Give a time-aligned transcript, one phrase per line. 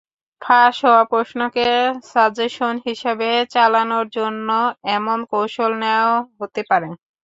[0.41, 1.67] ফাঁস হওয়া প্রশ্নকে
[2.11, 4.49] সাজেশন হিসেবে চালানোর জন্য
[4.91, 6.89] এমন কৌশল নেওয়া হতে পারে।